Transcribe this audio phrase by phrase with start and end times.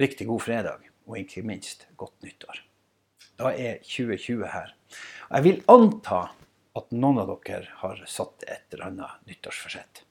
[0.00, 2.58] Riktig god fredag, og ikke minst godt nyttår.
[3.40, 4.74] Da er 2020 her.
[5.30, 6.18] Jeg vil anta
[6.76, 10.02] at noen av dere har satt et eller annet nyttårsforsett.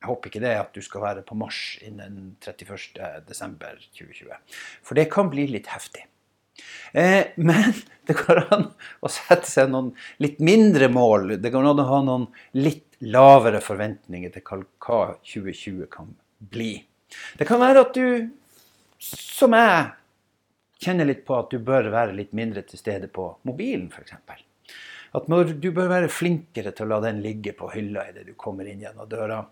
[0.00, 4.32] Jeg håper ikke det at du skal være på Mars innen 31.12.2020.
[4.82, 6.08] For det kan bli litt heftig.
[6.96, 7.76] Eh, men
[8.08, 8.66] det går an
[9.04, 9.92] å sette seg noen
[10.24, 11.36] litt mindre mål.
[11.36, 16.16] Det går an å ha noen litt lavere forventninger til hva 2020 kan
[16.52, 16.74] bli.
[17.36, 18.32] Det kan være at du
[19.02, 19.90] som jeg
[20.82, 24.14] kjenner litt på at du bør være litt mindre til stede på mobilen, f.eks.
[25.12, 25.26] At
[25.60, 28.80] du bør være flinkere til å la den ligge på hylla idet du kommer inn
[28.80, 29.42] gjennom døra.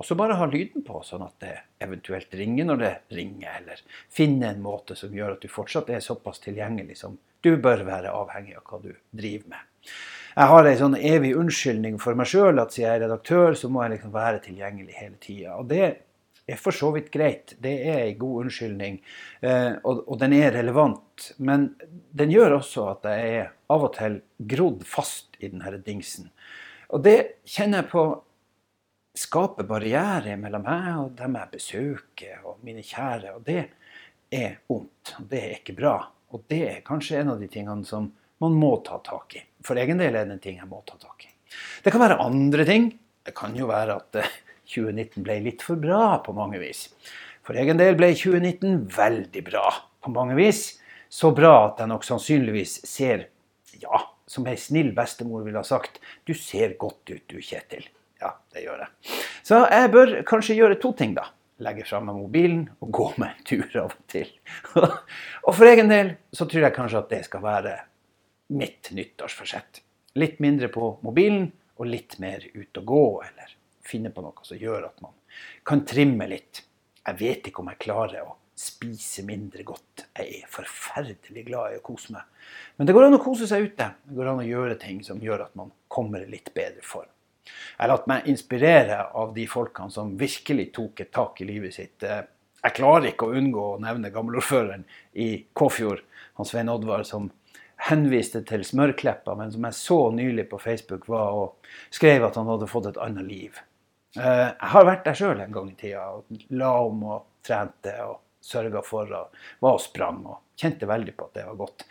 [0.00, 1.52] Og så bare ha lyden på, sånn at det
[1.84, 3.58] eventuelt ringer når det ringer.
[3.60, 7.84] Eller finne en måte som gjør at du fortsatt er såpass tilgjengelig som du bør
[7.86, 9.92] være, avhengig av hva du driver med.
[10.32, 13.68] Jeg har ei sånn evig unnskyldning for meg sjøl at siden jeg er redaktør, så
[13.68, 15.58] må jeg liksom være tilgjengelig hele tida.
[15.60, 15.84] Og det
[16.52, 17.54] er for så vidt greit.
[17.62, 18.98] Det er en god unnskyldning,
[19.40, 21.32] eh, og, og, den er relevant.
[21.38, 21.70] Men
[22.12, 24.20] den gjør også at jeg er av og til
[24.52, 26.30] grodd fast i denne dingsen.
[26.92, 28.06] Og det kjenner jeg på
[29.12, 33.36] skaper barrierer mellom meg og dem jeg besøker, og mine kjære.
[33.36, 33.62] Og det
[34.32, 35.16] er vondt.
[35.28, 35.96] Det er ikke bra.
[36.32, 38.08] Og det er kanskje en av de tingene som
[38.42, 39.42] man må ta tak i.
[39.62, 41.30] For egen del er det en ting jeg må ta tak i.
[41.84, 42.88] Det kan være andre ting.
[43.22, 44.22] Det kan jo være at
[44.68, 46.86] 2019 ble litt for bra på mange vis.
[47.42, 49.66] For egen del ble 2019 veldig bra
[50.02, 50.78] på mange vis.
[51.12, 53.26] Så bra at jeg nok sannsynligvis ser,
[53.82, 57.84] ja, som ei snill bestemor ville ha sagt, du ser godt ut du, Kjetil.
[58.22, 59.14] Ja, det gjør jeg.
[59.44, 61.28] Så jeg bør kanskje gjøre to ting, da.
[61.62, 64.30] Legge fra meg mobilen og gå meg en tur av og til.
[65.46, 67.74] og for egen del så tror jeg kanskje at det skal være
[68.56, 69.82] mitt nyttårsforsett.
[70.18, 73.54] Litt mindre på mobilen og litt mer ut og gå, eller
[73.86, 75.14] finne på noe som gjør at man
[75.66, 76.62] kan trimme litt.
[77.02, 80.06] Jeg vet ikke om jeg klarer å spise mindre godt.
[80.18, 82.28] Jeg er forferdelig glad i å kose meg.
[82.76, 83.88] Men det går an å kose seg ute.
[84.04, 87.10] Det går an å gjøre ting som gjør at man kommer litt bedre form.
[87.42, 91.74] Jeg har latt meg inspirere av de folkene som virkelig tok et tak i livet
[91.74, 92.04] sitt.
[92.04, 94.84] Jeg klarer ikke å unngå å nevne gammelordføreren
[95.18, 96.04] i Kåfjord,
[96.38, 97.32] han Svein Oddvar, som
[97.88, 102.50] henviste til Smørkleppa, men som jeg så nylig på Facebook var og skrev at han
[102.52, 103.58] hadde fått et annet liv.
[104.16, 106.04] Eh, jeg har vært der sjøl en gang i tida.
[106.12, 110.20] og La om og trente og sørga for og var og sprang.
[110.26, 111.86] Og kjente veldig på at det var godt.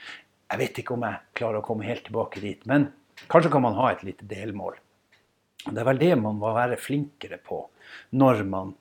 [0.52, 2.90] Jeg vet ikke om jeg klarer å komme helt tilbake dit, men
[3.32, 4.76] kanskje kan man ha et lite delmål.
[5.64, 7.64] Det er vel det man må være flinkere på
[8.18, 8.74] når man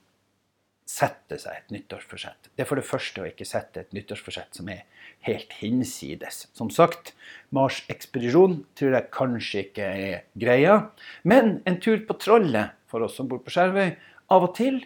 [0.90, 2.50] setter seg et nyttårsforsett.
[2.56, 4.82] Det er for det første å ikke sette et nyttårsforsett som er
[5.28, 6.48] helt hinsides.
[6.56, 7.12] Som sagt,
[7.54, 10.80] Mars-ekspedisjon tror jeg kanskje ikke er greia.
[11.22, 13.94] Men en tur på Trollet for oss som bor på Skjervøy.
[14.30, 14.82] Av og til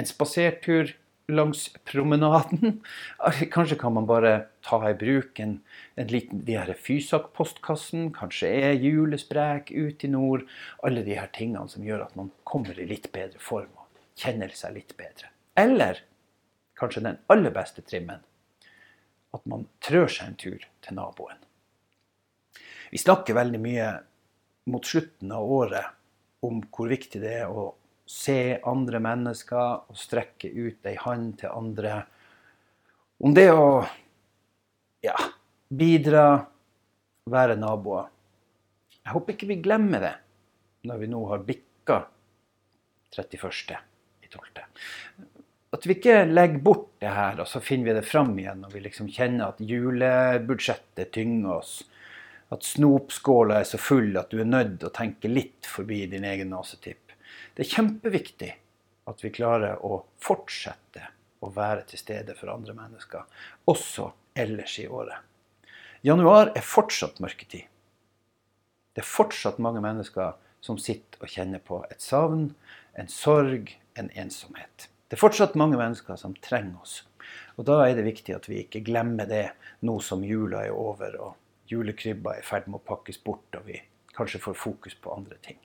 [0.00, 0.94] en spasertur
[1.32, 2.80] langs promenaden.
[3.54, 4.34] Kanskje kan man bare
[4.64, 5.58] ta i bruk en,
[5.96, 8.10] en liten de her Fysak-postkassen.
[8.16, 10.44] Kanskje er julesprek ut i nord.
[10.84, 14.52] Alle de her tingene som gjør at man kommer i litt bedre form og kjenner
[14.54, 15.32] seg litt bedre.
[15.56, 16.02] Eller
[16.78, 18.22] kanskje den aller beste trimmen
[19.34, 21.40] at man trør seg en tur til naboen.
[22.92, 23.88] Vi snakker veldig mye
[24.70, 26.03] mot slutten av året
[26.44, 27.70] om hvor viktig det er å
[28.04, 32.02] se andre mennesker og strekke ut ei hånd til andre.
[33.24, 33.68] Om det å
[35.04, 35.16] ja,
[35.68, 36.26] bidra,
[37.30, 38.10] være naboer.
[39.04, 40.14] Jeg håper ikke vi glemmer det
[40.88, 42.02] når vi nå har bikka
[43.14, 43.78] 31.
[44.24, 44.60] i 12.
[45.74, 48.74] At vi ikke legger bort det her, og så finner vi det fram igjen når
[48.76, 51.78] vi liksom kjenner at julebudsjettet tynger oss
[52.52, 56.52] at snopskåla er så full at du er nødt å tenke litt forbi din egen
[56.52, 57.14] nesetipp.
[57.54, 58.50] Det er kjempeviktig
[59.10, 61.08] at vi klarer å fortsette
[61.44, 63.24] å være til stede for andre mennesker,
[63.68, 65.20] også ellers i året.
[66.04, 67.68] Januar er fortsatt mørketid.
[68.94, 72.50] Det er fortsatt mange mennesker som sitter og kjenner på et savn,
[72.96, 74.88] en sorg, en ensomhet.
[75.08, 76.94] Det er fortsatt mange mennesker som trenger oss.
[77.56, 79.48] Og Da er det viktig at vi ikke glemmer det
[79.84, 81.34] nå som jula er over og
[81.70, 83.78] julekrybba er i ferd med å pakkes bort, og vi
[84.14, 85.58] kanskje får fokus på andre ting.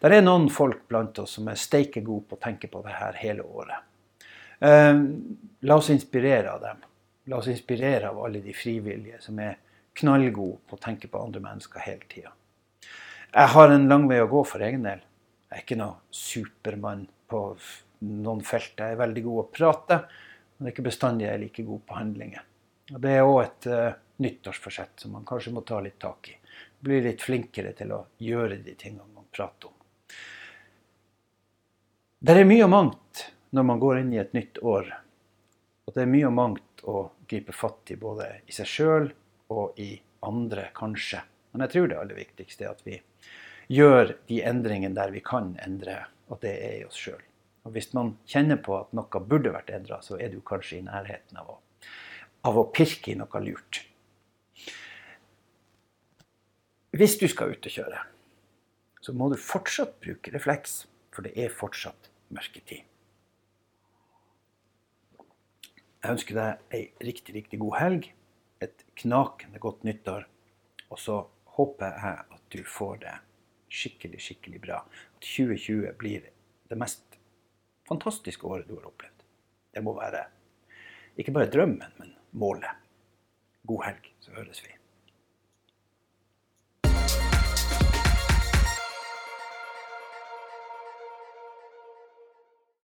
[0.00, 2.94] Det er noen folk blant oss som er steike gode på å tenke på det
[3.00, 3.82] her hele året.
[4.58, 4.94] Eh,
[5.66, 6.84] la oss inspirere av dem.
[7.26, 9.58] La oss inspirere av alle de frivillige som er
[9.96, 12.32] knallgode på å tenke på andre mennesker hele tida.
[13.32, 15.02] Jeg har en lang vei å gå for egen del.
[15.50, 17.40] Jeg er ikke noen supermann på
[18.06, 18.78] noen felt.
[18.78, 19.98] Jeg er veldig god å prate,
[20.56, 22.44] men det er ikke bestandig jeg er like god på handlinger.
[22.86, 26.36] Det er òg et uh, nyttårsforsett som man kanskje må ta litt tak i.
[26.80, 29.74] Bli litt flinkere til å gjøre de tingene man prater om.
[32.18, 34.88] Det er mye og mangt når man går inn i et nytt år.
[35.86, 39.10] Og det er mye og mangt å gripe fatt i både i seg sjøl
[39.52, 39.92] og i
[40.26, 41.20] andre, kanskje.
[41.52, 42.98] Men jeg tror det aller viktigste er at vi
[43.72, 47.22] gjør de endringene der vi kan endre, og det er i oss sjøl.
[47.66, 50.86] Og hvis man kjenner på at noe burde vært endra, så er du kanskje i
[50.86, 51.58] nærheten av å,
[52.46, 53.82] av å pirke i noe lurt.
[56.96, 57.98] Hvis du skal ut og kjøre,
[59.04, 62.86] så må du fortsatt bruke refleks, for det er fortsatt mørketid.
[66.00, 68.08] Jeg ønsker deg ei riktig, riktig god helg,
[68.64, 70.24] et knakende godt nyttår,
[70.88, 71.18] og så
[71.58, 73.18] håper jeg at du får det
[73.82, 74.80] skikkelig, skikkelig bra.
[75.18, 76.30] At 2020 blir
[76.70, 77.20] det mest
[77.90, 79.26] fantastiske året du har opplevd.
[79.74, 80.24] Det må være
[81.20, 82.72] ikke bare drømmen, men målet.
[83.68, 84.75] God helg, så høres vi.